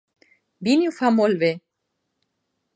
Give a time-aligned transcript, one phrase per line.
[0.67, 1.53] Vinnie ho fa molt bé!